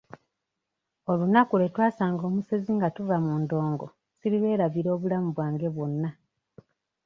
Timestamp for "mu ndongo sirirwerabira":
3.25-4.89